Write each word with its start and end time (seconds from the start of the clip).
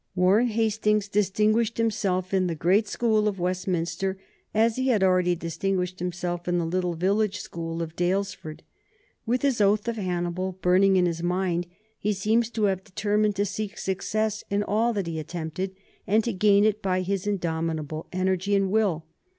Warren 0.15 0.47
Hastings 0.47 1.07
distinguished 1.07 1.77
himself 1.77 2.33
in 2.33 2.47
the 2.47 2.55
great 2.55 2.87
school 2.87 3.27
of 3.27 3.39
Westminster, 3.39 4.17
as 4.51 4.75
he 4.75 4.87
had 4.87 5.03
already 5.03 5.35
distinguished 5.35 5.99
himself 5.99 6.47
in 6.47 6.57
the 6.57 6.65
little 6.65 6.95
village 6.95 7.39
school 7.39 7.83
of 7.83 7.95
Daylesford. 7.95 8.61
With 9.27 9.43
his 9.43 9.61
oath 9.61 9.87
of 9.87 9.97
Hannibal 9.97 10.53
burning 10.53 10.95
in 10.95 11.05
his 11.05 11.21
mind, 11.21 11.67
he 11.99 12.13
seems 12.13 12.49
to 12.49 12.63
have 12.63 12.83
determined 12.83 13.35
to 13.35 13.45
seek 13.45 13.77
success 13.77 14.43
in 14.49 14.63
all 14.63 14.91
that 14.93 15.05
he 15.05 15.19
attempted, 15.19 15.75
and 16.07 16.23
to 16.23 16.33
gain 16.33 16.65
it 16.65 16.81
by 16.81 17.01
his 17.01 17.27
indomitable 17.27 18.07
energy 18.11 18.55
and 18.55 18.71
will. 18.71 19.05